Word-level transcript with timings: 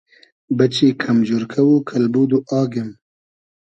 بئچی 0.57 0.87
کئم 1.01 1.17
جورکۂ 1.27 1.61
و 1.67 1.73
کئلبود 1.87 2.31
و 2.35 2.39
آگیم 2.59 2.89